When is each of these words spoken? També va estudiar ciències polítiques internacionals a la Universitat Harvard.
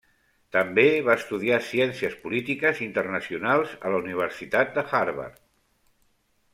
També 0.55 0.85
va 1.07 1.15
estudiar 1.21 1.59
ciències 1.67 2.17
polítiques 2.25 2.83
internacionals 2.87 3.79
a 3.85 3.93
la 3.97 4.03
Universitat 4.07 4.85
Harvard. 4.85 5.41